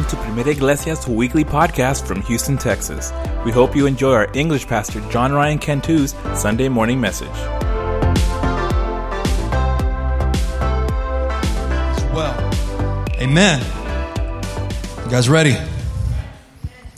[0.00, 3.12] welcome to Primera Iglesia's weekly podcast from Houston, Texas.
[3.44, 7.28] We hope you enjoy our English pastor John Ryan Cantu's Sunday morning message.
[11.88, 12.50] As well.
[13.20, 13.60] Amen.
[15.04, 15.52] You guys ready?
[15.54, 15.68] I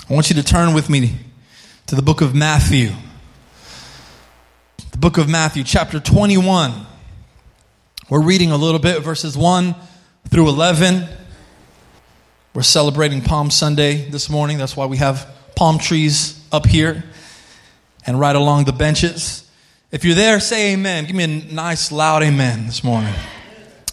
[0.09, 1.17] want you to turn with me
[1.87, 2.91] to the book of Matthew.
[4.93, 6.73] The book of Matthew, chapter 21.
[8.09, 9.75] We're reading a little bit, verses 1
[10.31, 11.09] through 11.
[12.55, 14.59] We're celebrating Palm Sunday this morning.
[14.59, 17.03] That's why we have palm trees up here
[18.05, 19.51] and right along the benches.
[19.91, 21.07] If you're there, say amen.
[21.07, 23.15] Give me a nice, loud amen this morning.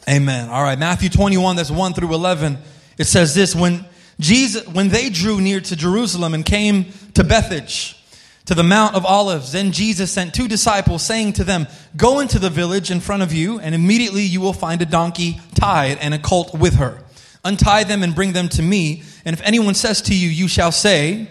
[0.10, 0.50] Amen.
[0.50, 2.58] All right, Matthew 21, that's 1 through 11.
[2.98, 3.86] It says this when
[4.20, 7.96] Jesus, when they drew near to Jerusalem and came to Bethphage,
[8.48, 11.66] to the Mount of Olives, then Jesus sent two disciples, saying to them,
[11.96, 15.40] Go into the village in front of you, and immediately you will find a donkey
[15.56, 17.02] tied and a colt with her.
[17.50, 19.04] Untie them and bring them to me.
[19.26, 21.28] And if anyone says to you, you shall say,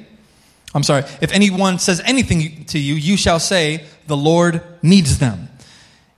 [0.75, 5.49] I'm sorry, if anyone says anything to you, you shall say, The Lord needs them.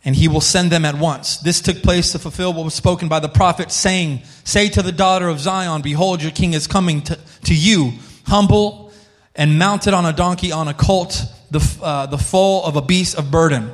[0.03, 1.37] And he will send them at once.
[1.37, 4.93] This took place to fulfill what was spoken by the prophet, saying, Say to the
[4.93, 7.93] daughter of Zion, Behold, your king is coming to, to you,
[8.27, 8.91] humble
[9.37, 13.17] and mounted on a donkey, on a colt, the, uh, the foal of a beast
[13.17, 13.73] of burden.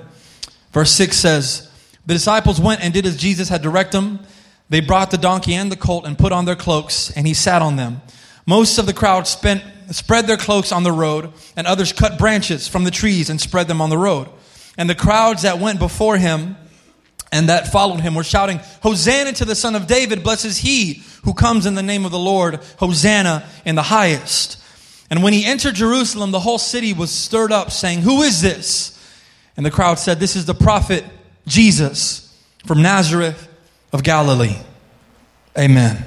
[0.72, 1.70] Verse 6 says,
[2.06, 4.20] The disciples went and did as Jesus had directed them.
[4.68, 7.62] They brought the donkey and the colt and put on their cloaks, and he sat
[7.62, 8.02] on them.
[8.46, 12.66] Most of the crowd spent, spread their cloaks on the road, and others cut branches
[12.66, 14.28] from the trees and spread them on the road.
[14.76, 16.56] And the crowds that went before him
[17.32, 21.02] and that followed him were shouting, Hosanna to the Son of David, blessed is he
[21.24, 24.62] who comes in the name of the Lord, Hosanna in the highest.
[25.10, 28.92] And when he entered Jerusalem, the whole city was stirred up, saying, Who is this?
[29.56, 31.04] And the crowd said, This is the prophet
[31.46, 32.22] Jesus
[32.64, 33.48] from Nazareth
[33.92, 34.56] of Galilee.
[35.58, 36.02] Amen.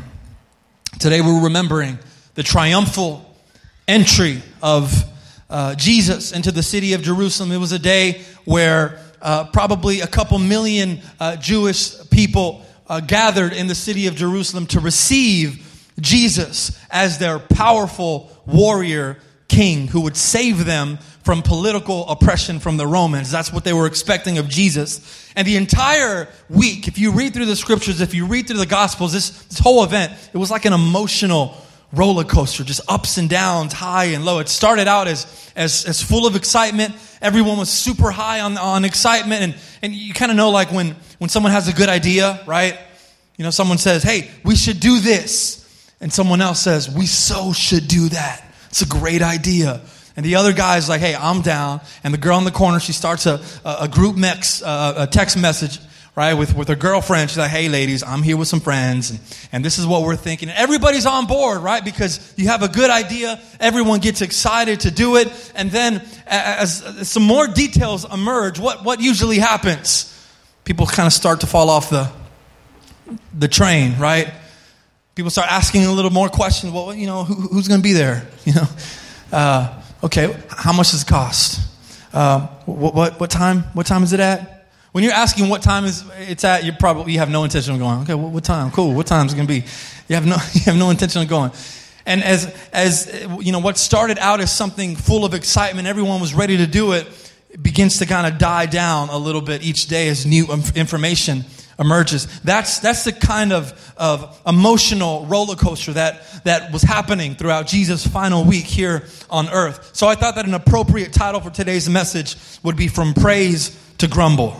[1.00, 1.98] Today we're remembering
[2.36, 3.26] the triumphal
[3.88, 4.94] entry of
[5.50, 7.52] uh, Jesus into the city of Jerusalem.
[7.52, 13.54] It was a day where uh, probably a couple million uh, Jewish people uh, gathered
[13.54, 15.66] in the city of Jerusalem to receive
[16.00, 19.18] Jesus as their powerful warrior
[19.50, 23.30] king who would save them from political oppression from the Romans.
[23.30, 25.32] That's what they were expecting of Jesus.
[25.36, 28.66] And the entire week, if you read through the scriptures, if you read through the
[28.66, 31.58] gospels, this, this whole event, it was like an emotional
[31.92, 34.40] roller coaster, just ups and downs, high and low.
[34.40, 36.96] It started out as, as, as full of excitement.
[37.22, 39.42] Everyone was super high on, on excitement.
[39.42, 42.78] And, and you kind of know like when, when someone has a good idea, right?
[43.38, 45.58] You know, someone says, hey, we should do this.
[46.02, 48.46] And someone else says, we so should do that.
[48.70, 49.82] It's a great idea.
[50.16, 51.82] And the other guy's like, hey, I'm down.
[52.04, 55.80] And the girl in the corner, she starts a, a group uh, a text message,
[56.16, 57.30] right, with, with her girlfriend.
[57.30, 59.12] She's like, hey, ladies, I'm here with some friends.
[59.12, 59.20] And,
[59.54, 60.50] and this is what we're thinking.
[60.50, 61.84] Everybody's on board, right?
[61.84, 63.40] Because you have a good idea.
[63.62, 65.54] Everyone gets excited to do it.
[65.56, 70.14] And then as, as some more details emerge, what, what usually happens?
[70.66, 72.12] People kind of start to fall off the,
[73.38, 74.34] the train, right?
[75.20, 76.72] People start asking a little more questions.
[76.72, 78.26] Well, you know, who, who's going to be there?
[78.46, 78.68] You know,
[79.34, 81.60] uh, okay, how much does it cost?
[82.14, 83.64] Uh, what, what, what time?
[83.74, 84.70] What time is it at?
[84.94, 87.80] When you're asking what time is it's at, you probably you have no intention of
[87.82, 88.00] going.
[88.04, 88.72] Okay, what, what time?
[88.72, 88.94] Cool.
[88.94, 89.66] What time is it going to be?
[90.08, 91.52] You have no you have no intention of going.
[92.06, 96.34] And as as you know, what started out as something full of excitement, everyone was
[96.34, 97.06] ready to do it.
[97.50, 101.44] it begins to kind of die down a little bit each day as new information
[101.80, 102.28] emerges.
[102.42, 108.06] That's, that's the kind of, of emotional roller coaster that, that was happening throughout Jesus'
[108.06, 109.92] final week here on earth.
[109.96, 114.08] So I thought that an appropriate title for today's message would be From Praise to
[114.08, 114.56] Grumble.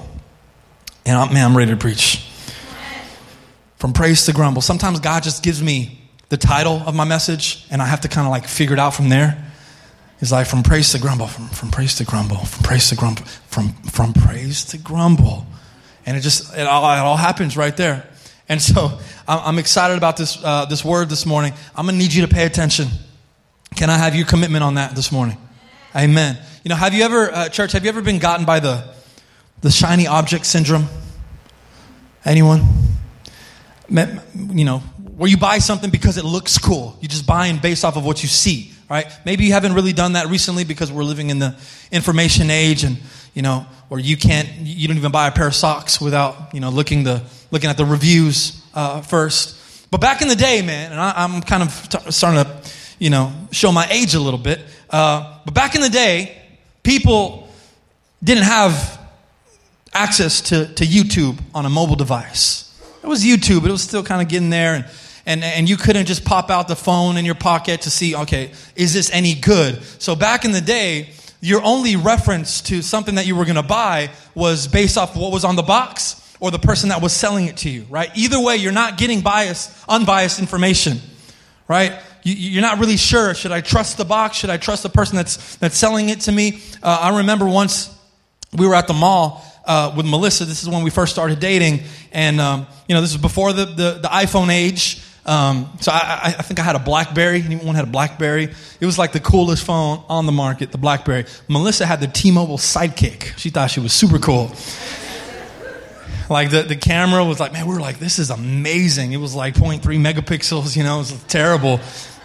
[1.06, 2.26] And I'm, man, I'm ready to preach.
[3.78, 4.62] From praise to grumble.
[4.62, 8.28] Sometimes God just gives me the title of my message, and I have to kind
[8.28, 9.52] of like figure it out from there.
[10.20, 13.24] He's like, from praise to grumble, from, from praise to grumble, from praise to grumble,
[13.48, 15.46] from, from praise to grumble.
[16.10, 18.04] And it just, it all, it all happens right there.
[18.50, 18.98] And so
[19.28, 21.54] I'm excited about this, uh, this word this morning.
[21.76, 22.88] I'm going to need you to pay attention.
[23.76, 25.38] Can I have your commitment on that this morning?
[25.96, 26.40] Amen.
[26.64, 28.92] You know, have you ever, uh, church, have you ever been gotten by the,
[29.62, 30.88] the shiny object syndrome?
[32.26, 32.64] Anyone?
[33.88, 34.80] You know,
[35.16, 36.98] where you buy something because it looks cool.
[37.02, 39.06] You're just buying based off of what you see, right?
[39.26, 41.56] Maybe you haven't really done that recently because we're living in the
[41.92, 42.98] information age and
[43.34, 46.60] you know, or you can't, you don't even buy a pair of socks without, you
[46.60, 49.90] know, looking the, looking at the reviews uh, first.
[49.92, 53.10] But back in the day, man, and I, am kind of t- starting to, you
[53.10, 54.62] know, show my age a little bit.
[54.90, 56.38] Uh, but back in the day,
[56.84, 57.48] people
[58.24, 59.00] didn't have
[59.94, 62.66] access to, to YouTube on a mobile device.
[63.02, 64.76] It was YouTube, but it was still kind of getting there.
[64.76, 64.86] And,
[65.26, 68.52] and, and you couldn't just pop out the phone in your pocket to see, okay,
[68.76, 69.82] is this any good?
[70.00, 71.10] So back in the day,
[71.42, 75.32] your only reference to something that you were going to buy was based off what
[75.32, 78.10] was on the box or the person that was selling it to you, right?
[78.16, 81.00] Either way, you're not getting biased, unbiased information,
[81.68, 82.00] right?
[82.24, 83.34] You, are not really sure.
[83.34, 84.38] Should I trust the box?
[84.38, 86.62] Should I trust the person that's, that's selling it to me?
[86.84, 87.96] Uh, I remember once
[88.54, 90.46] we were at the mall uh, with Melissa.
[90.46, 91.82] This is when we first started dating.
[92.12, 95.02] And, um, you know, this was before the, the, the iPhone age.
[95.30, 97.44] Um, so I, I, think I had a BlackBerry.
[97.44, 98.46] Anyone had a BlackBerry?
[98.80, 101.26] It was like the coolest phone on the market, the BlackBerry.
[101.48, 103.38] Melissa had the T-Mobile Sidekick.
[103.38, 104.52] She thought she was super cool.
[106.32, 109.14] like the, the camera was like, man, we were like, this is amazing.
[109.14, 111.80] It was like 0.3 megapixels, you know, it was terrible.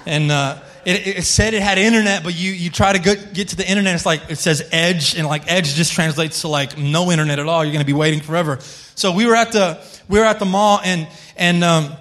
[0.06, 3.48] And uh, it, it, said it had internet, but you, you try to get, get
[3.48, 6.78] to the internet, it's like, it says edge, and like edge just translates to like
[6.78, 7.62] no internet at all.
[7.62, 8.60] You're going to be waiting forever.
[8.94, 9.78] So we were at the,
[10.08, 11.06] we were at the mall, and,
[11.36, 11.96] and um,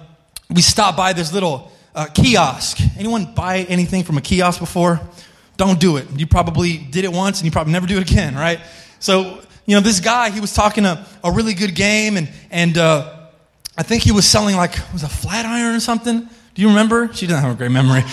[0.54, 2.78] we stopped by this little uh, kiosk.
[2.96, 5.00] Anyone buy anything from a kiosk before?
[5.56, 6.06] Don't do it.
[6.16, 8.60] You probably did it once, and you probably never do it again, right?
[9.00, 12.78] So, you know, this guy, he was talking a, a really good game, and, and
[12.78, 13.28] uh,
[13.76, 16.28] I think he was selling like, was a flat iron or something?
[16.54, 17.12] Do you remember?
[17.12, 18.02] She doesn't have a great memory.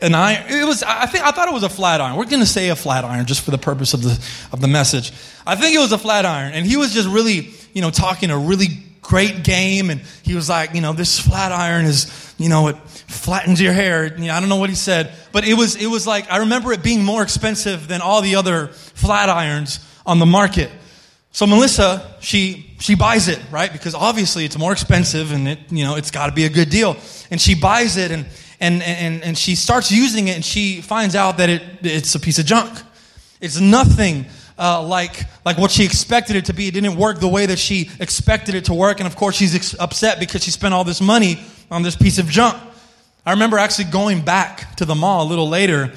[0.00, 0.44] An iron.
[0.48, 0.82] It was.
[0.82, 1.24] I think.
[1.24, 2.16] I thought it was a flat iron.
[2.16, 4.10] We're going to say a flat iron just for the purpose of the
[4.52, 5.12] of the message.
[5.46, 8.30] I think it was a flat iron, and he was just really, you know, talking
[8.30, 12.48] a really great game, and he was like, you know, this flat iron is, you
[12.48, 14.06] know, it flattens your hair.
[14.06, 15.76] You know, I don't know what he said, but it was.
[15.76, 19.78] It was like I remember it being more expensive than all the other flat irons
[20.04, 20.70] on the market.
[21.30, 23.72] So Melissa, she she buys it, right?
[23.72, 26.70] Because obviously it's more expensive and it, you know, it's got to be a good
[26.70, 26.96] deal.
[27.30, 28.26] And she buys it and
[28.60, 32.20] and and and she starts using it and she finds out that it it's a
[32.20, 32.78] piece of junk.
[33.40, 34.26] It's nothing
[34.58, 36.68] uh, like like what she expected it to be.
[36.68, 39.54] It didn't work the way that she expected it to work, and of course she's
[39.54, 41.40] ex- upset because she spent all this money
[41.70, 42.56] on this piece of junk.
[43.26, 45.92] I remember actually going back to the mall a little later,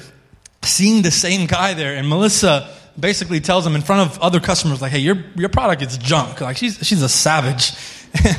[0.62, 4.82] seeing the same guy there, and Melissa basically tells him in front of other customers,
[4.82, 6.40] like, hey, your, your product is junk.
[6.40, 7.72] Like, she's, she's a savage.
[8.24, 8.36] and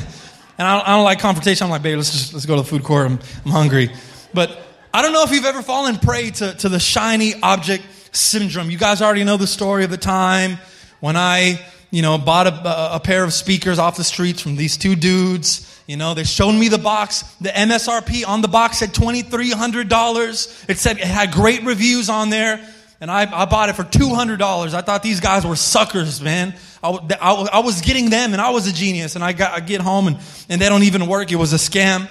[0.58, 1.64] I don't, I don't, like confrontation.
[1.64, 3.06] I'm like, babe, let's just let's go to the food court.
[3.06, 3.90] I'm, I'm hungry.
[4.34, 4.60] But
[4.92, 8.70] I don't know if you've ever fallen prey to, to the shiny object syndrome.
[8.70, 10.58] You guys already know the story of the time
[11.00, 14.76] when I, you know, bought a, a pair of speakers off the streets from these
[14.76, 15.66] two dudes.
[15.86, 17.22] You know, they showed me the box.
[17.40, 20.70] The MSRP on the box said $2,300.
[20.70, 22.60] It said it had great reviews on there
[23.00, 24.74] and I, I bought it for $200.
[24.74, 26.54] I thought these guys were suckers, man.
[26.82, 26.90] I,
[27.20, 29.14] I, I was getting them and I was a genius.
[29.14, 30.18] And I, got, I get home and,
[30.50, 31.32] and they don't even work.
[31.32, 32.10] It was a scam.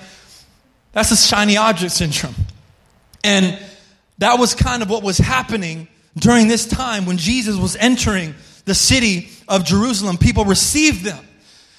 [0.92, 2.34] That's the shiny object syndrome.
[3.24, 3.60] And
[4.20, 5.88] that was kind of what was happening
[6.18, 8.36] during this time when Jesus was entering
[8.66, 10.18] the city of Jerusalem.
[10.18, 11.26] People received them.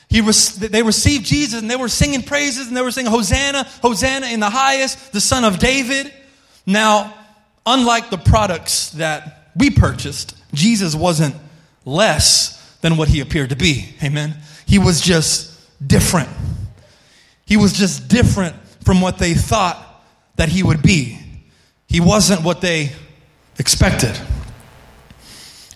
[0.08, 4.26] He they received Jesus and they were singing praises and they were singing Hosanna, Hosanna
[4.26, 6.12] in the highest, the son of David.
[6.66, 7.14] Now,
[7.64, 11.36] unlike the products that we purchased, Jesus wasn't
[11.84, 13.94] less than what he appeared to be.
[14.02, 14.34] Amen.
[14.66, 15.56] He was just
[15.86, 16.28] different.
[17.46, 19.78] He was just different from what they thought
[20.36, 21.18] that he would be.
[21.90, 22.92] He wasn't what they
[23.58, 24.16] expected.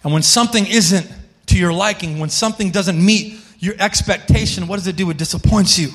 [0.05, 1.11] And when something isn't
[1.47, 5.11] to your liking, when something doesn't meet your expectation, what does it do?
[5.11, 5.89] It disappoints you.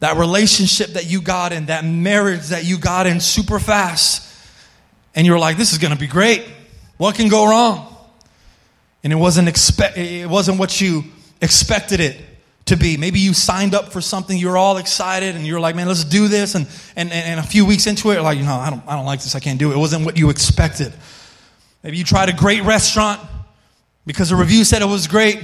[0.00, 4.28] That relationship that you got in, that marriage that you got in super fast,
[5.14, 6.44] and you're like, this is to be great.
[6.96, 7.94] What can go wrong?
[9.04, 11.04] And it wasn't, expect, it wasn't what you
[11.40, 12.16] expected it
[12.72, 12.96] to be.
[12.96, 16.28] Maybe you signed up for something, you're all excited, and you're like, man, let's do
[16.28, 16.54] this.
[16.54, 19.06] And, and, and a few weeks into it, like, you know, I don't, I don't
[19.06, 19.74] like this, I can't do it.
[19.74, 20.92] It wasn't what you expected.
[21.82, 23.20] Maybe you tried a great restaurant
[24.06, 25.40] because the review said it was great.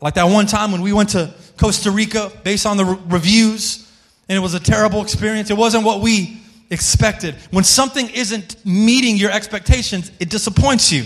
[0.00, 3.90] Like that one time when we went to Costa Rica based on the re- reviews,
[4.28, 5.50] and it was a terrible experience.
[5.50, 7.34] It wasn't what we expected.
[7.50, 11.04] When something isn't meeting your expectations, it disappoints you.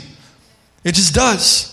[0.85, 1.73] It just does.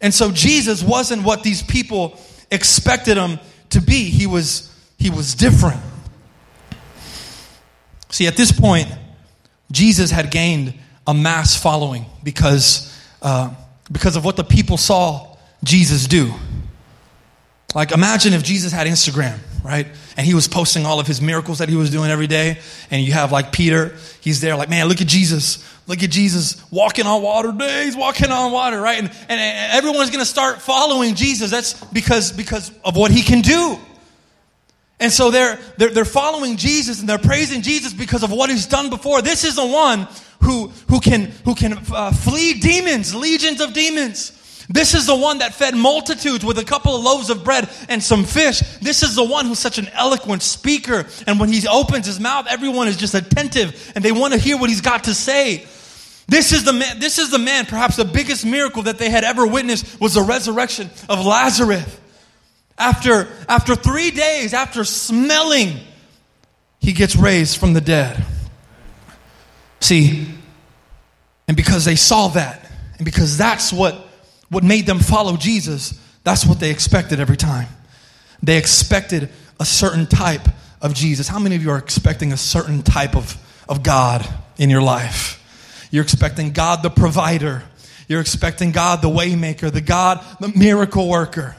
[0.00, 2.18] And so Jesus wasn't what these people
[2.50, 3.38] expected him
[3.70, 4.04] to be.
[4.04, 5.80] He was he was different.
[8.10, 8.88] See, at this point,
[9.70, 10.74] Jesus had gained
[11.06, 13.54] a mass following because uh,
[13.90, 16.32] because of what the people saw Jesus do.
[17.74, 19.86] Like, imagine if Jesus had Instagram, right?
[20.16, 22.58] And he was posting all of his miracles that he was doing every day.
[22.90, 25.64] And you have like Peter, he's there, like, man, look at Jesus.
[25.90, 27.50] Look at Jesus walking on water.
[27.50, 29.00] Days walking on water, right?
[29.00, 31.50] And, and, and everyone's going to start following Jesus.
[31.50, 33.76] That's because, because of what he can do.
[35.00, 38.66] And so they're, they're, they're following Jesus and they're praising Jesus because of what he's
[38.66, 39.20] done before.
[39.20, 40.06] This is the one
[40.44, 44.66] who, who can, who can uh, flee demons, legions of demons.
[44.68, 48.00] This is the one that fed multitudes with a couple of loaves of bread and
[48.00, 48.60] some fish.
[48.78, 51.04] This is the one who's such an eloquent speaker.
[51.26, 54.56] And when he opens his mouth, everyone is just attentive and they want to hear
[54.56, 55.66] what he's got to say.
[56.30, 59.24] This is the man, this is the man, perhaps the biggest miracle that they had
[59.24, 61.98] ever witnessed was the resurrection of Lazarus.
[62.78, 65.76] After, after three days, after smelling,
[66.78, 68.24] he gets raised from the dead.
[69.80, 70.28] See,
[71.48, 72.64] and because they saw that,
[72.96, 74.06] and because that's what
[74.50, 77.66] what made them follow Jesus, that's what they expected every time.
[78.40, 80.46] They expected a certain type
[80.80, 81.26] of Jesus.
[81.26, 83.36] How many of you are expecting a certain type of,
[83.68, 85.39] of God in your life?
[85.90, 87.62] You're expecting God the provider.
[88.08, 91.56] You're expecting God the waymaker, the God the miracle worker.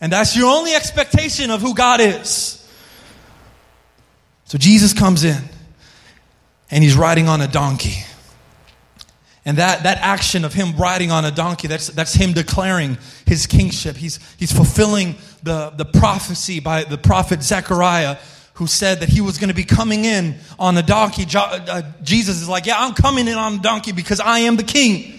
[0.00, 2.60] And that's your only expectation of who God is.
[4.46, 5.42] So Jesus comes in
[6.70, 8.04] and he's riding on a donkey.
[9.46, 13.46] And that, that action of him riding on a donkey, that's, that's him declaring his
[13.46, 13.96] kingship.
[13.96, 18.16] He's, he's fulfilling the, the prophecy by the prophet Zechariah,
[18.54, 21.26] who said that he was going to be coming in on a donkey.
[21.34, 24.62] Uh, Jesus is like, Yeah, I'm coming in on a donkey because I am the
[24.62, 25.18] king.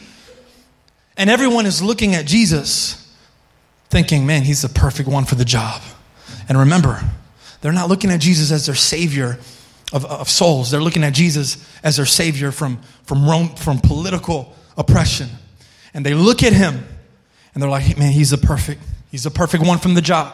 [1.18, 3.01] And everyone is looking at Jesus,
[3.89, 5.82] thinking, Man, he's the perfect one for the job.
[6.48, 7.01] And remember,
[7.62, 9.39] they're not looking at Jesus as their savior
[9.92, 10.72] of, of souls.
[10.72, 15.30] They're looking at Jesus as their savior from, from Rome, from political oppression.
[15.94, 16.86] And they look at him
[17.54, 20.34] and they're like, hey, man, he's the perfect, he's the perfect one from the job.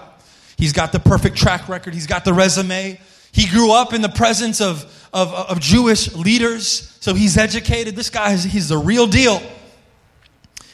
[0.61, 1.95] He's got the perfect track record.
[1.95, 2.99] He's got the resume.
[3.31, 7.95] He grew up in the presence of, of, of Jewish leaders, so he's educated.
[7.95, 9.41] This guy, is, he's the real deal.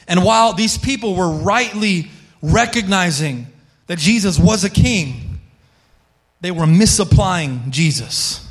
[0.06, 2.10] And while these people were rightly
[2.42, 3.46] recognizing
[3.86, 5.40] that Jesus was a king,
[6.42, 8.46] they were misapplying Jesus.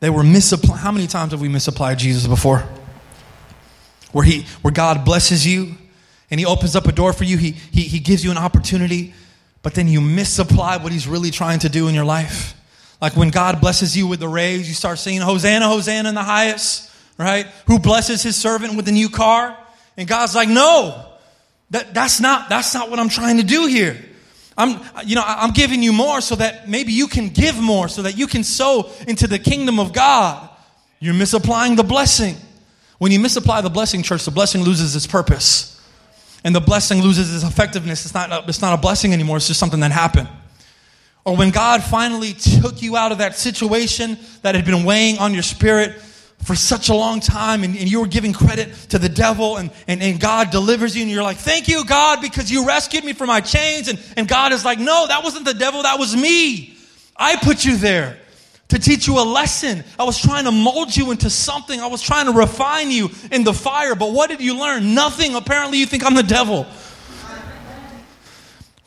[0.00, 0.78] They were misapplying.
[0.78, 2.66] How many times have we misapplied Jesus before?
[4.12, 5.74] Where, he, where God blesses you
[6.30, 9.12] and He opens up a door for you, he, he, he gives you an opportunity,
[9.62, 12.54] but then you misapply what He's really trying to do in your life.
[13.00, 16.22] Like when God blesses you with the raise, you start singing, Hosanna, Hosanna in the
[16.22, 17.46] highest, right?
[17.66, 19.56] Who blesses His servant with a new car?
[19.96, 21.06] And God's like, no,
[21.70, 23.96] that, that's, not, that's not what I'm trying to do here.
[24.56, 28.02] I'm, you know, I'm giving you more so that maybe you can give more, so
[28.02, 30.48] that you can sow into the kingdom of God.
[30.98, 32.34] You're misapplying the blessing.
[32.98, 35.77] When you misapply the blessing, church, the blessing loses its purpose.
[36.48, 38.06] And the blessing loses its effectiveness.
[38.06, 40.30] It's not, a, it's not a blessing anymore, it's just something that happened.
[41.26, 45.34] Or when God finally took you out of that situation that had been weighing on
[45.34, 46.00] your spirit,
[46.42, 49.70] for such a long time and, and, you were giving credit to the devil and,
[49.88, 53.12] and, and God delivers you and you're like, thank you, God, because you rescued me
[53.12, 53.88] from my chains.
[53.88, 56.78] And, and God is like, no, that wasn't the devil, that was me.
[57.14, 58.16] I put you there
[58.68, 59.82] to teach you a lesson.
[59.98, 61.80] I was trying to mold you into something.
[61.80, 63.94] I was trying to refine you in the fire.
[63.94, 64.94] But what did you learn?
[64.94, 65.34] Nothing.
[65.34, 66.66] Apparently, you think I'm the devil.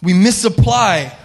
[0.01, 1.15] We misapply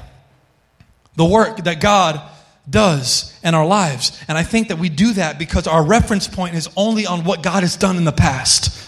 [1.17, 2.21] the work that God
[2.69, 4.19] does in our lives.
[4.29, 7.43] And I think that we do that because our reference point is only on what
[7.43, 8.85] God has done in the past.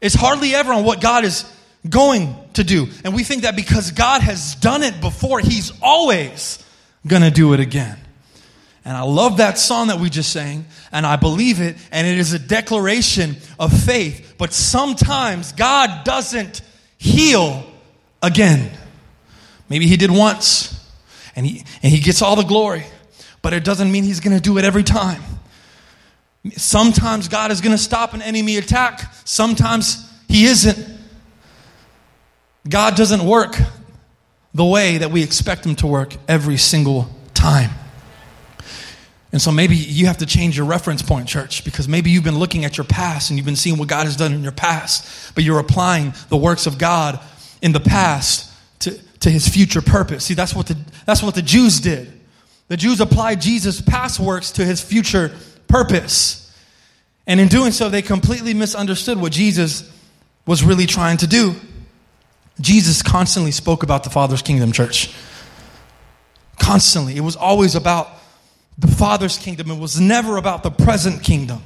[0.00, 1.50] It's hardly ever on what God is
[1.88, 2.88] going to do.
[3.04, 6.64] And we think that because God has done it before, He's always
[7.06, 7.98] going to do it again.
[8.84, 12.18] And I love that song that we just sang, and I believe it, and it
[12.18, 14.34] is a declaration of faith.
[14.36, 16.60] But sometimes God doesn't
[16.98, 17.64] heal
[18.22, 18.70] again.
[19.70, 20.78] Maybe He did once,
[21.34, 22.84] and he, and he gets all the glory.
[23.42, 25.22] But it doesn't mean he's going to do it every time.
[26.52, 30.92] Sometimes God is going to stop an enemy attack, sometimes he isn't.
[32.68, 33.56] God doesn't work
[34.54, 37.70] the way that we expect him to work every single time.
[39.34, 42.38] And so maybe you have to change your reference point, church, because maybe you've been
[42.38, 45.34] looking at your past and you've been seeing what God has done in your past,
[45.34, 47.18] but you're applying the works of God
[47.60, 48.48] in the past
[48.78, 50.24] to, to his future purpose.
[50.24, 52.12] See, that's what the, that's what the Jews did.
[52.68, 55.32] The Jews applied Jesus' past works to his future
[55.66, 56.56] purpose.
[57.26, 59.82] And in doing so, they completely misunderstood what Jesus
[60.46, 61.56] was really trying to do.
[62.60, 65.12] Jesus constantly spoke about the Father's kingdom, church.
[66.60, 67.16] Constantly.
[67.16, 68.20] It was always about
[68.78, 71.62] the Father's kingdom, it was never about the present kingdom.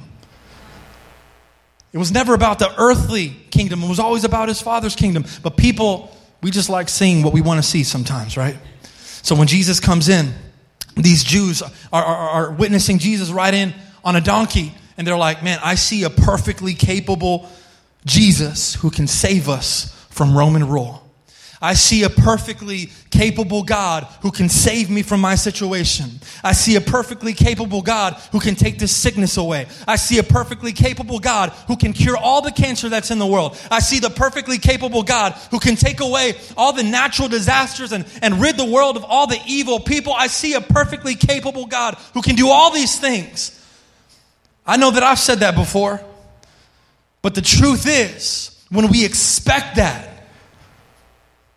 [1.91, 5.25] It was never about the earthly kingdom, it was always about his Father's kingdom.
[5.41, 8.57] But people we just like seeing what we want to see sometimes, right?
[9.21, 10.33] So when Jesus comes in,
[10.95, 13.73] these Jews are, are, are witnessing Jesus ride in
[14.03, 17.49] on a donkey, and they're like, man, I see a perfectly capable
[18.05, 21.05] Jesus who can save us from Roman rule.
[21.61, 26.21] I see a perfectly capable God who can save me from my situation.
[26.41, 29.67] I see a perfectly capable God who can take this sickness away.
[29.85, 33.25] I see a perfectly capable God who can cure all the cancer that's in the
[33.25, 33.59] world.
[33.69, 38.05] I see the perfectly capable God who can take away all the natural disasters and,
[38.21, 40.13] and rid the world of all the evil people.
[40.13, 43.55] I see a perfectly capable God who can do all these things.
[44.65, 45.99] I know that I've said that before,
[47.21, 50.08] but the truth is, when we expect that,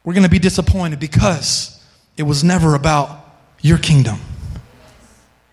[0.04, 1.82] we're going to be disappointed because
[2.16, 3.24] it was never about
[3.60, 4.18] your kingdom.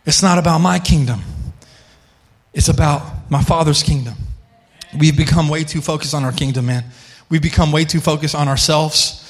[0.06, 1.22] It's not about my kingdom.
[2.54, 4.16] It's about my Father's kingdom.
[4.98, 6.86] We've become way too focused on our kingdom, man.
[7.30, 9.26] We've become way too focused on ourselves.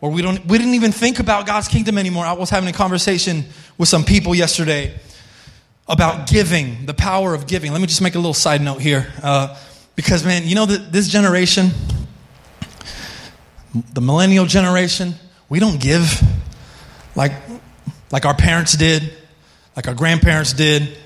[0.00, 2.24] Or we don't we didn't even think about God's kingdom anymore.
[2.24, 3.44] I was having a conversation
[3.78, 4.94] with some people yesterday
[5.88, 7.72] about giving, the power of giving.
[7.72, 9.12] Let me just make a little side note here.
[9.22, 9.56] Uh,
[9.96, 11.70] because, man, you know that this generation,
[13.92, 15.14] the millennial generation,
[15.48, 16.22] we don't give
[17.14, 17.32] like,
[18.10, 19.12] like our parents did,
[19.76, 20.96] like our grandparents did.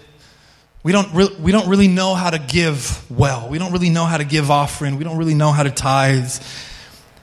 [0.82, 3.48] We don't, re- we don't really know how to give well.
[3.48, 4.96] We don't really know how to give offering.
[4.96, 6.32] We don't really know how to tithe.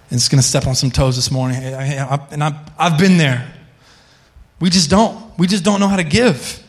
[0.10, 1.62] And it's going to step on some toes this morning.
[1.62, 3.53] And I've, I've been there.
[4.60, 5.38] We just don't.
[5.38, 6.63] We just don't know how to give.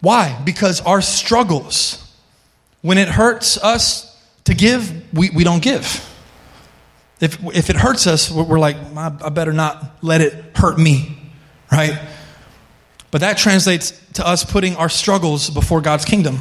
[0.00, 0.40] Why?
[0.44, 2.04] Because our struggles,
[2.82, 6.07] when it hurts us to give, we, we don't give.
[7.20, 11.18] If, if it hurts us, we're like, I better not let it hurt me,
[11.70, 11.98] right?
[13.10, 16.38] But that translates to us putting our struggles before God's kingdom.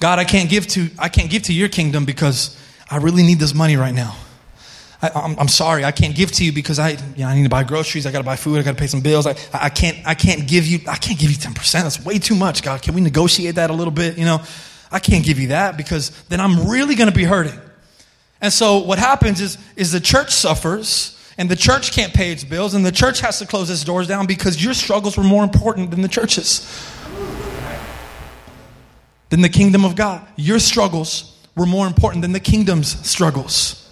[0.00, 2.56] God, I can't give to I can't give to your kingdom because
[2.88, 4.16] I really need this money right now.
[5.00, 7.48] I, am sorry, I can't give to you because I, you know, I need to
[7.48, 8.04] buy groceries.
[8.04, 8.58] I got to buy food.
[8.58, 9.28] I got to pay some bills.
[9.28, 11.72] I, I can't, I can't give you, I can't give you 10%.
[11.72, 12.82] That's way too much, God.
[12.82, 14.18] Can we negotiate that a little bit?
[14.18, 14.42] You know,
[14.90, 17.58] I can't give you that because then I'm really going to be hurting.
[18.40, 22.44] And so what happens is, is the church suffers and the church can't pay its
[22.44, 25.42] bills and the church has to close its doors down because your struggles were more
[25.42, 26.66] important than the church's.
[29.30, 30.26] Than the kingdom of God.
[30.36, 33.90] Your struggles were more important than the kingdom's struggles.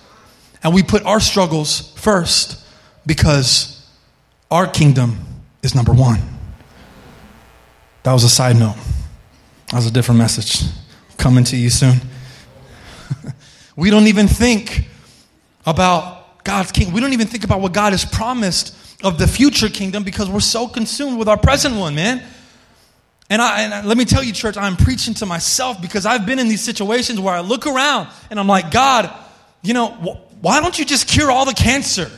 [0.63, 2.65] And we put our struggles first
[3.05, 3.87] because
[4.51, 5.19] our kingdom
[5.63, 6.21] is number one.
[8.05, 8.77] That was a side note.
[9.71, 10.63] That was a different message.
[11.19, 12.01] Coming to you soon.
[13.77, 14.89] We don't even think
[15.67, 16.95] about God's kingdom.
[16.95, 20.41] We don't even think about what God has promised of the future kingdom because we're
[20.41, 22.23] so consumed with our present one, man.
[23.29, 26.39] And, I, and let me tell you, church, I'm preaching to myself because I've been
[26.39, 29.13] in these situations where I look around and I'm like, God,
[29.63, 32.11] you know, wh- why don't you just cure all the cancer?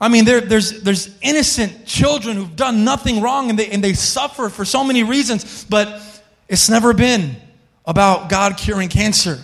[0.00, 3.94] I mean, there, there's, there's innocent children who've done nothing wrong and they, and they
[3.94, 6.00] suffer for so many reasons, but
[6.48, 7.36] it's never been
[7.84, 9.40] about God curing cancer.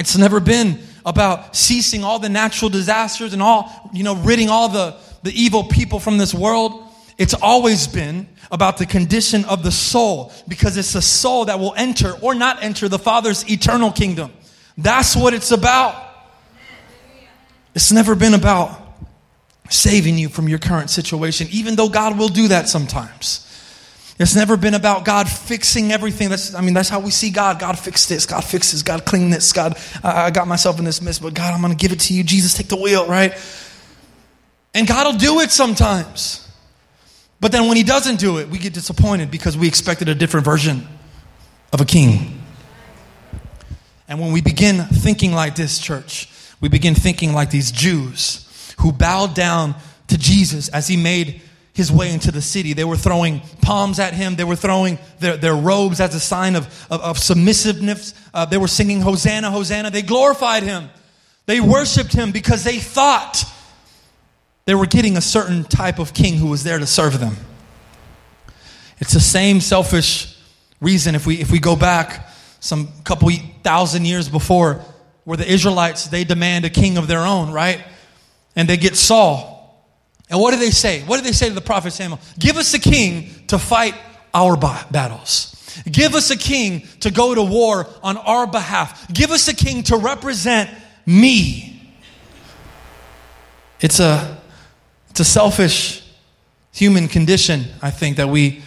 [0.00, 4.70] It's never been about ceasing all the natural disasters and all, you know, ridding all
[4.70, 6.88] the, the evil people from this world.
[7.18, 11.74] It's always been about the condition of the soul because it's the soul that will
[11.76, 14.32] enter or not enter the Father's eternal kingdom.
[14.78, 15.94] That's what it's about.
[17.74, 18.80] It's never been about
[19.68, 23.46] saving you from your current situation, even though God will do that sometimes.
[24.20, 26.28] It's never been about God fixing everything.
[26.28, 27.58] That's, I mean, that's how we see God.
[27.58, 28.26] God fix this.
[28.26, 28.82] God fixes.
[28.82, 29.50] God clean this.
[29.54, 32.00] God, I, I got myself in this mess, but God, I'm going to give it
[32.00, 32.22] to you.
[32.22, 33.32] Jesus, take the wheel, right?
[34.74, 36.46] And God will do it sometimes.
[37.40, 40.44] But then when He doesn't do it, we get disappointed because we expected a different
[40.44, 40.86] version
[41.72, 42.42] of a king.
[44.06, 46.28] And when we begin thinking like this, church,
[46.60, 49.76] we begin thinking like these Jews who bowed down
[50.08, 51.40] to Jesus as He made
[51.80, 52.74] his way into the city.
[52.74, 54.36] They were throwing palms at him.
[54.36, 58.12] They were throwing their, their robes as a sign of, of, of submissiveness.
[58.34, 59.90] Uh, they were singing, Hosanna, Hosanna.
[59.90, 60.90] They glorified him.
[61.46, 63.44] They worshiped him because they thought
[64.66, 67.34] they were getting a certain type of king who was there to serve them.
[68.98, 70.36] It's the same selfish
[70.82, 72.28] reason if we, if we go back
[72.60, 73.30] some couple
[73.62, 74.84] thousand years before
[75.24, 77.82] where the Israelites, they demand a king of their own, right?
[78.54, 79.59] And they get Saul.
[80.30, 81.02] And what do they say?
[81.02, 82.20] What do they say to the prophet Samuel?
[82.38, 83.94] Give us a king to fight
[84.32, 85.56] our battles.
[85.90, 89.12] Give us a king to go to war on our behalf.
[89.12, 90.70] Give us a king to represent
[91.04, 91.92] me.
[93.80, 94.40] It's a,
[95.10, 96.06] it's a selfish
[96.72, 98.62] human condition, I think, that we,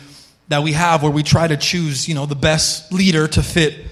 [0.50, 3.86] that we have where we try to choose, you know, the best leader to fit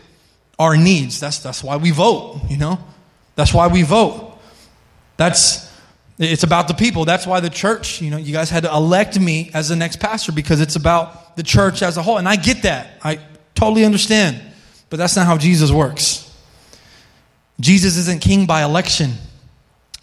[0.59, 1.19] our needs.
[1.19, 2.79] That's, that's why we vote, you know?
[3.35, 4.37] That's why we vote.
[5.15, 5.70] That's,
[6.23, 7.05] it's about the people.
[7.05, 9.99] That's why the church, you know, you guys had to elect me as the next
[9.99, 12.17] pastor because it's about the church as a whole.
[12.17, 12.99] And I get that.
[13.03, 13.19] I
[13.55, 14.41] totally understand.
[14.89, 16.27] But that's not how Jesus works.
[17.59, 19.13] Jesus isn't king by election.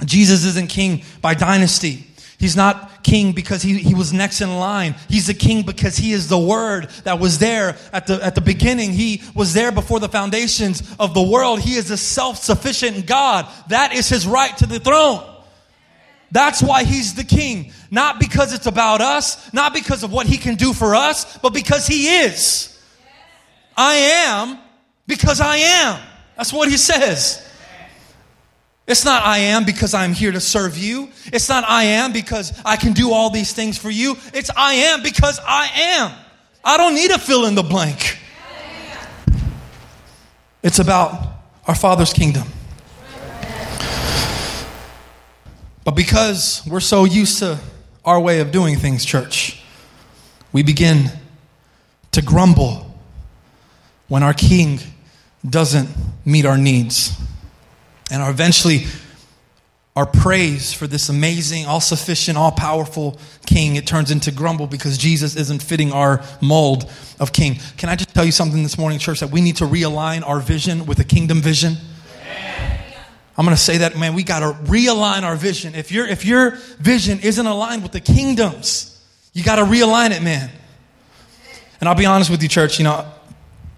[0.05, 2.07] Jesus isn't king by dynasty.
[2.39, 4.95] He's not king because he, he was next in line.
[5.09, 8.41] He's the king because he is the word that was there at the, at the
[8.41, 8.93] beginning.
[8.93, 11.61] He was there before the foundations of the world.
[11.61, 13.49] He is a self-sufficient God.
[13.69, 15.25] That is his right to the throne.
[16.31, 17.73] That's why he's the king.
[17.91, 21.55] Not because it's about us, not because of what he can do for us, but
[21.55, 22.79] because he is.
[23.77, 24.59] I am
[25.07, 26.01] because I am.
[26.37, 27.45] That's what he says.
[28.87, 31.11] It's not I am because I'm here to serve you.
[31.27, 34.17] It's not I am because I can do all these things for you.
[34.33, 36.13] It's I am because I am.
[36.65, 38.19] I don't need to fill in the blank.
[40.63, 41.27] It's about
[41.67, 42.49] our Father's kingdom.
[45.89, 47.59] But because we're so used to
[48.05, 49.63] our way of doing things, church,
[50.53, 51.11] we begin
[52.13, 52.95] to grumble
[54.07, 54.81] when our king
[55.49, 55.89] doesn't
[56.27, 57.19] meet our needs.
[58.11, 58.85] And our eventually,
[59.97, 64.99] our praise for this amazing, all sufficient, all powerful king, it turns into grumble because
[64.99, 66.85] Jesus isn't fitting our mold
[67.19, 67.61] of king.
[67.79, 70.41] Can I just tell you something this morning, church, that we need to realign our
[70.41, 71.79] vision with a kingdom vision?
[73.39, 75.77] I'm going to say that, man, we got to realign our vision.
[75.77, 79.01] If, your if your vision isn't aligned with the kingdoms,
[79.33, 80.51] you got to realign it, man.
[81.81, 83.07] And I'll be honest with you, church, you know,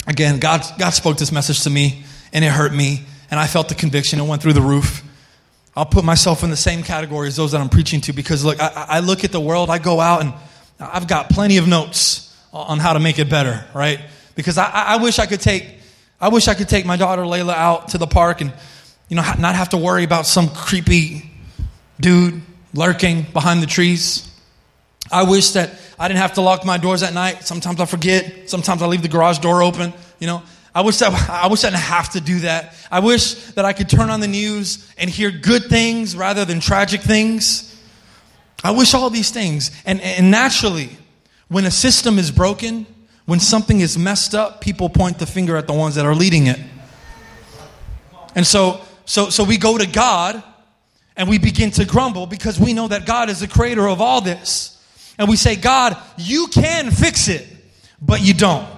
[0.07, 3.69] again, God, God spoke this message to me and it hurt me and I felt
[3.69, 4.19] the conviction.
[4.19, 5.05] It went through the roof.
[5.77, 8.59] I'll put myself in the same category as those that I'm preaching to because look,
[8.61, 10.33] I, I look at the world, I go out and
[10.79, 14.01] I've got plenty of notes on how to make it better, right?
[14.35, 15.67] Because I, I wish I could take,
[16.19, 18.55] I wish I could take my daughter Layla out to the park and
[19.11, 21.29] you know, not have to worry about some creepy
[22.01, 22.41] dude
[22.73, 24.27] lurking behind the trees.
[25.11, 27.43] I wish that I didn't have to lock my doors at night.
[27.45, 28.49] Sometimes I forget.
[28.49, 29.93] Sometimes I leave the garage door open.
[30.21, 30.43] You know,
[30.73, 32.75] I wish that I wish I didn't have to do that.
[32.89, 36.61] I wish that I could turn on the news and hear good things rather than
[36.61, 37.67] tragic things.
[38.63, 39.71] I wish all these things.
[39.85, 40.91] And, and naturally,
[41.49, 42.87] when a system is broken,
[43.25, 46.47] when something is messed up, people point the finger at the ones that are leading
[46.47, 46.61] it.
[48.37, 50.41] And so so, so we go to God
[51.17, 54.21] and we begin to grumble because we know that God is the creator of all
[54.21, 54.81] this.
[55.19, 57.45] And we say, God, you can fix it,
[58.01, 58.69] but you don't.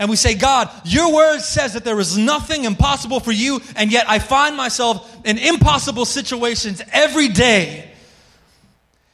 [0.00, 3.92] And we say, God, your word says that there is nothing impossible for you, and
[3.92, 7.88] yet I find myself in impossible situations every day.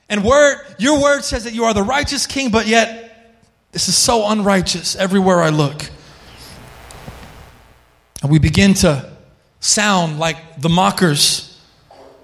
[0.09, 3.37] And word, your word says that you are the righteous king, but yet
[3.73, 5.91] this is so unrighteous everywhere I look.
[8.23, 9.18] And we begin to
[9.61, 11.61] sound like the mockers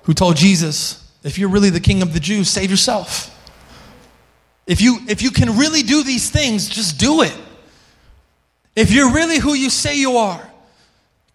[0.04, 3.30] who told Jesus, if you're really the king of the Jews, save yourself.
[4.66, 7.36] If you, if you can really do these things, just do it.
[8.76, 10.50] If you're really who you say you are,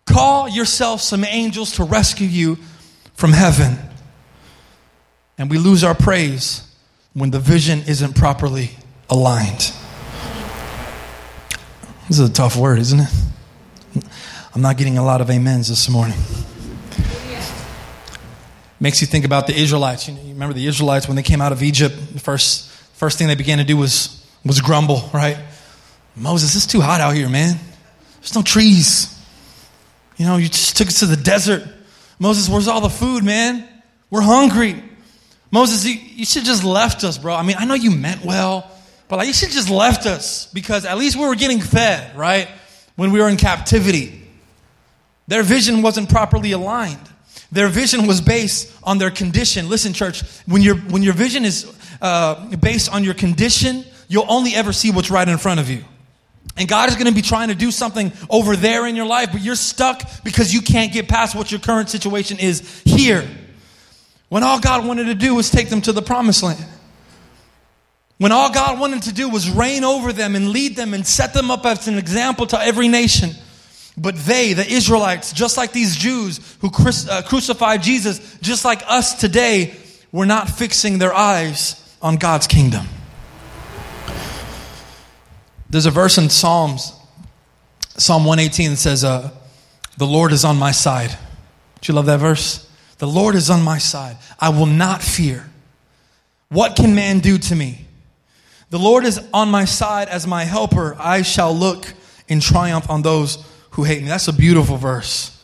[0.06, 2.58] call yourself some angels to rescue you
[3.14, 3.78] from heaven.
[5.38, 6.64] And we lose our praise
[7.14, 8.72] when the vision isn't properly
[9.10, 9.74] aligned.
[12.08, 13.10] This is a tough word, isn't it?
[14.56, 16.18] I'm not getting a lot of amens this morning.
[18.80, 20.08] Makes you think about the Israelites.
[20.08, 23.20] You, know, you remember the Israelites when they came out of Egypt, the first, first
[23.20, 25.38] thing they began to do was, was grumble, right?
[26.16, 27.60] Moses, it's too hot out here, man.
[28.22, 29.16] There's no trees.
[30.18, 31.64] You know, you just took us to the desert.
[32.18, 33.68] Moses, where's all the food, man?
[34.10, 34.82] We're hungry.
[35.52, 37.36] Moses, you, you should just left us, bro.
[37.36, 38.70] I mean, I know you meant well,
[39.10, 42.48] but like you should just left us because at least we were getting fed, right?
[42.96, 44.20] When we were in captivity.
[45.30, 47.08] Their vision wasn't properly aligned.
[47.52, 49.70] Their vision was based on their condition.
[49.70, 54.56] Listen, church, when, your when your vision is uh, based on your condition, you'll only
[54.56, 55.86] ever see what's right in front of you.
[56.58, 59.30] And God is going to be trying to do something over there in your life,
[59.32, 63.24] but you're stuck because you can't get past what your current situation is here.
[64.30, 66.66] When all God wanted to do was take them to the promised land.
[68.18, 71.36] When all God wanted to do was reign over them and lead them and set
[71.36, 73.36] them up as an example to every nation.
[74.00, 79.20] But they, the Israelites, just like these Jews who uh, crucified Jesus, just like us
[79.20, 79.76] today,
[80.12, 82.88] were not fixing their eyes on God's kingdom.
[85.70, 86.94] There's a verse in Psalms,
[87.98, 89.32] Psalm 118, that says, uh,
[89.98, 91.10] The Lord is on my side.
[91.82, 92.70] Do you love that verse?
[93.00, 94.16] The Lord is on my side.
[94.40, 95.50] I will not fear.
[96.48, 97.86] What can man do to me?
[98.70, 100.96] The Lord is on my side as my helper.
[100.98, 101.94] I shall look
[102.30, 103.44] in triumph on those
[103.80, 104.10] who hate me.
[104.10, 105.36] That's a beautiful verse.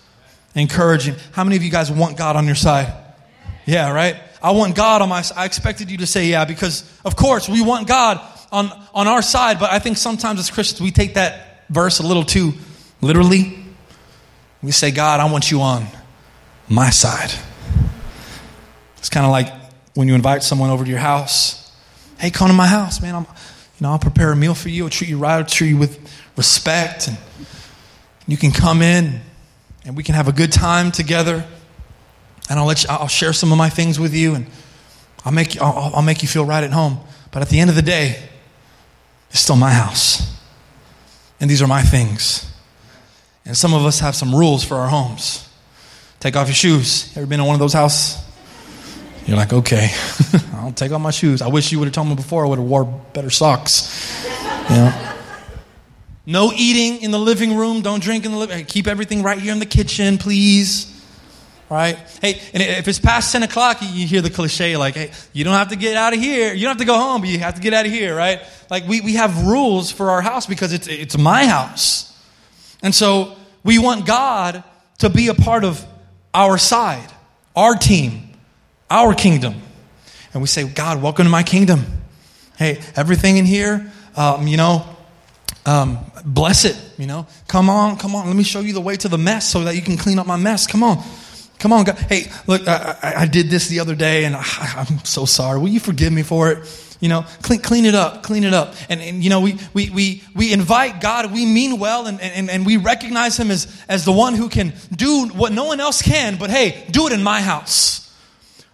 [0.53, 1.15] Encouraging.
[1.31, 2.93] How many of you guys want God on your side?
[3.65, 4.17] Yeah, right?
[4.41, 5.37] I want God on my side.
[5.37, 8.21] I expected you to say yeah because, of course, we want God
[8.51, 12.03] on, on our side, but I think sometimes as Christians we take that verse a
[12.03, 12.53] little too
[13.01, 13.59] literally.
[14.61, 15.85] We say, God, I want you on
[16.67, 17.31] my side.
[18.97, 19.51] It's kind of like
[19.93, 21.71] when you invite someone over to your house.
[22.17, 23.15] Hey, come to my house, man.
[23.15, 24.85] I'm, you know, I'll prepare a meal for you.
[24.85, 25.37] I'll treat you right.
[25.37, 25.99] I'll treat you with
[26.37, 27.17] respect, and
[28.27, 29.21] you can come in,
[29.85, 31.45] and we can have a good time together.
[32.49, 32.89] And I'll let you.
[32.89, 34.47] I'll share some of my things with you, and
[35.23, 35.61] I'll make you.
[35.61, 36.99] I'll, I'll make you feel right at home.
[37.31, 38.21] But at the end of the day,
[39.29, 40.39] it's still my house,
[41.39, 42.51] and these are my things.
[43.45, 45.47] And some of us have some rules for our homes.
[46.19, 47.15] Take off your shoes.
[47.15, 48.23] Ever been in one of those houses?
[49.27, 49.89] You're like, okay,
[50.53, 51.41] I'll take off my shoes.
[51.41, 52.45] I wish you would have told me before.
[52.45, 54.25] I would have wore better socks.
[54.69, 55.14] You know?
[56.25, 57.81] No eating in the living room.
[57.81, 58.65] Don't drink in the living.
[58.65, 60.91] Keep everything right here in the kitchen, please.
[61.69, 61.97] Right?
[62.21, 65.53] Hey, and if it's past ten o'clock, you hear the cliche like, "Hey, you don't
[65.53, 66.53] have to get out of here.
[66.53, 68.39] You don't have to go home, but you have to get out of here." Right?
[68.69, 72.15] Like we we have rules for our house because it's it's my house,
[72.83, 74.63] and so we want God
[74.99, 75.83] to be a part of
[76.33, 77.11] our side,
[77.55, 78.29] our team,
[78.89, 79.55] our kingdom.
[80.33, 81.85] And we say, God, welcome to my kingdom.
[82.57, 84.85] Hey, everything in here, um, you know,
[85.65, 87.27] um, bless it, you know.
[87.47, 88.27] Come on, come on.
[88.27, 90.27] Let me show you the way to the mess so that you can clean up
[90.27, 90.67] my mess.
[90.67, 91.03] Come on.
[91.59, 91.97] Come on, God.
[91.97, 94.43] Hey, look, I, I, I did this the other day and I,
[94.89, 95.59] I'm so sorry.
[95.59, 96.81] Will you forgive me for it?
[96.99, 98.73] You know, clean, clean it up, clean it up.
[98.89, 102.49] And, and you know, we, we, we, we invite God, we mean well, and, and,
[102.49, 106.01] and we recognize Him as, as the one who can do what no one else
[106.01, 108.01] can, but hey, do it in my house.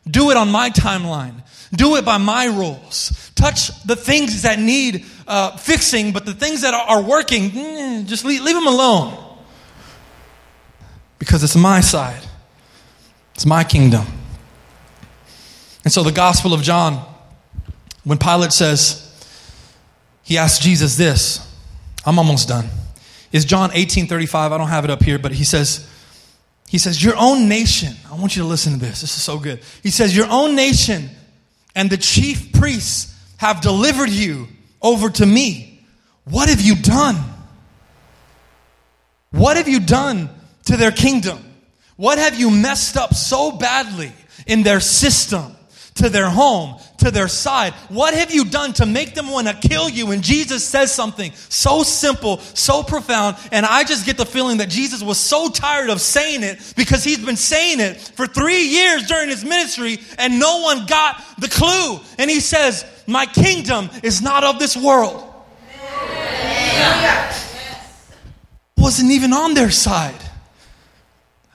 [0.10, 1.44] Do it on my timeline.
[1.74, 3.32] Do it by my rules.
[3.36, 8.26] Touch the things that need uh, fixing, but the things that are, working, mm, just
[8.26, 9.18] leave, leave them alone.
[11.20, 12.22] Because it's my side,
[13.34, 14.06] it's my kingdom.
[15.84, 17.06] And so the Gospel of John
[18.04, 19.08] when Pilate says,
[20.24, 21.48] he asks Jesus this,
[22.06, 22.68] I'm almost done.
[23.32, 24.52] Is John 18 35?
[24.52, 25.88] I don't have it up here, but he says,
[26.68, 29.02] he says, Your own nation, I want you to listen to this.
[29.02, 29.62] This is so good.
[29.84, 31.10] He says, Your own nation
[31.76, 34.48] and the chief priests have delivered you
[34.82, 35.86] over to me.
[36.26, 37.18] What have you done?
[39.32, 40.30] What have you done
[40.66, 41.40] to their kingdom?
[41.96, 44.12] What have you messed up so badly
[44.48, 45.56] in their system?
[45.96, 47.74] To their home, to their side.
[47.90, 50.12] What have you done to make them want to kill you?
[50.12, 54.70] And Jesus says something so simple, so profound, and I just get the feeling that
[54.70, 59.08] Jesus was so tired of saying it because he's been saying it for three years
[59.08, 62.00] during his ministry and no one got the clue.
[62.18, 65.28] And he says, My kingdom is not of this world.
[68.78, 70.16] Wasn't even on their side.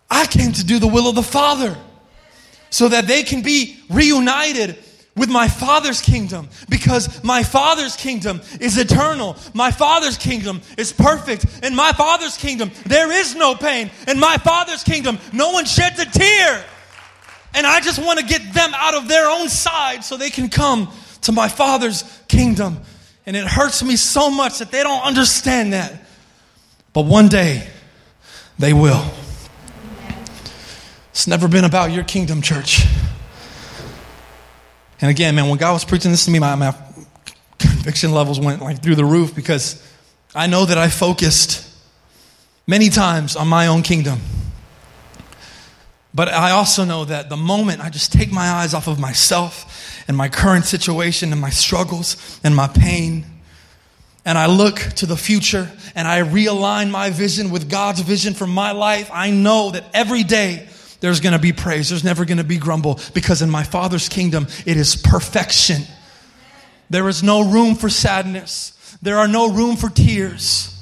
[0.09, 1.77] I came to do the will of the Father
[2.77, 4.77] so that they can be reunited
[5.17, 9.35] with my Father's kingdom because my Father's kingdom is eternal.
[9.55, 11.47] My Father's kingdom is perfect.
[11.63, 13.91] In my Father's kingdom, there is no pain.
[14.07, 16.67] In my Father's kingdom, no one sheds a tear.
[17.55, 20.51] And I just want to get them out of their own side so they can
[20.51, 22.77] come to my Father's kingdom.
[23.25, 25.95] And it hurts me so much that they don't understand that.
[26.93, 27.67] But one day,
[28.59, 29.03] they will.
[31.17, 32.85] It's never been about your kingdom, church.
[35.01, 36.77] And again, man, when God was preaching this to me, my, my
[37.59, 39.83] conviction levels went like through the roof because
[40.35, 41.67] I know that I focused
[42.67, 44.21] many times on my own kingdom.
[46.13, 50.05] But I also know that the moment I just take my eyes off of myself
[50.07, 53.25] and my current situation and my struggles and my pain,
[54.27, 58.47] and I look to the future and I realign my vision with God's vision for
[58.47, 60.69] my life, I know that every day
[61.01, 61.91] there's going to be praise.
[61.91, 65.83] There's never going to be grumble because in my Father's kingdom, it is perfection.
[66.91, 68.97] There is no room for sadness.
[69.03, 70.73] There are no room for tears.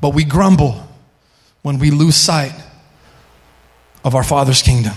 [0.00, 0.86] But we grumble
[1.62, 2.54] when we lose sight
[4.04, 4.94] of our Father's kingdom.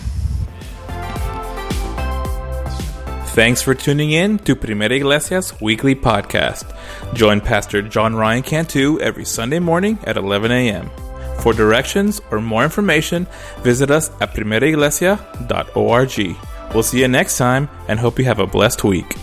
[3.33, 6.71] Thanks for tuning in to Primera Iglesia's weekly podcast.
[7.15, 10.91] Join Pastor John Ryan Cantu every Sunday morning at 11 a.m.
[11.41, 13.27] For directions or more information,
[13.61, 16.37] visit us at primeraiglesia.org.
[16.73, 19.15] We'll see you next time and hope you have a blessed week.